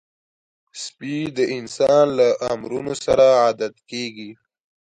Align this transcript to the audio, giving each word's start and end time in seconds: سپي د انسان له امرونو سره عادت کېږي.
سپي 0.83 1.17
د 1.37 1.39
انسان 1.57 2.05
له 2.19 2.27
امرونو 2.53 2.93
سره 3.05 3.25
عادت 3.43 3.75
کېږي. 3.89 4.31